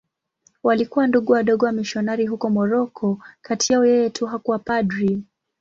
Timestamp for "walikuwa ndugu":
0.63-1.31